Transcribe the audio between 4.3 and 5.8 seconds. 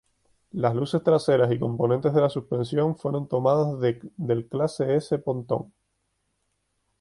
clase S pontón.